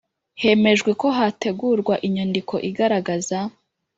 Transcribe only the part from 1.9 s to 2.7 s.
inyandiko